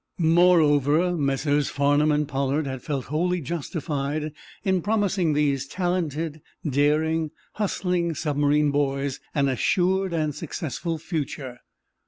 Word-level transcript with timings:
Moreover, 0.17 1.15
Messrs. 1.15 1.69
Farnum 1.69 2.11
and 2.11 2.27
Pollard 2.27 2.65
had 2.65 2.81
felt 2.81 3.05
wholly 3.05 3.39
justified 3.39 4.33
in 4.63 4.81
promising 4.81 5.33
these 5.33 5.67
talented, 5.67 6.41
daring, 6.67 7.29
hustling 7.53 8.15
submarine 8.15 8.71
boys 8.71 9.19
an 9.35 9.47
assured 9.47 10.11
and 10.11 10.33
successful 10.33 10.97
future. 10.97 11.59